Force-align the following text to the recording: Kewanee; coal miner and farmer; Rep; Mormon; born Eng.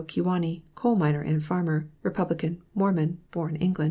Kewanee; 0.03 0.63
coal 0.73 0.95
miner 0.95 1.21
and 1.21 1.43
farmer; 1.43 1.85
Rep; 2.01 2.41
Mormon; 2.73 3.19
born 3.29 3.55
Eng. 3.57 3.75